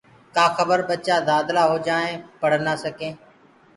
[0.35, 3.13] ڪآ کبر ٻچآ دآدلآ هوجآئين پڙه نآ سڪين